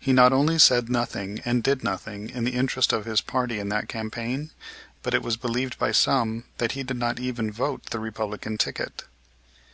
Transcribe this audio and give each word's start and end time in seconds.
He 0.00 0.14
not 0.14 0.32
only 0.32 0.58
said 0.58 0.88
nothing 0.88 1.42
and 1.44 1.62
did 1.62 1.84
nothing 1.84 2.30
in 2.30 2.44
the 2.44 2.52
interest 2.54 2.90
of 2.90 3.04
his 3.04 3.20
party 3.20 3.58
in 3.58 3.68
that 3.68 3.86
campaign, 3.86 4.50
but 5.02 5.12
it 5.12 5.20
was 5.22 5.36
believed 5.36 5.78
by 5.78 5.92
some 5.92 6.44
that 6.56 6.72
he 6.72 6.82
did 6.82 6.96
not 6.96 7.20
even 7.20 7.52
vote 7.52 7.90
the 7.90 8.00
Republican 8.00 8.56
ticket. 8.56 9.04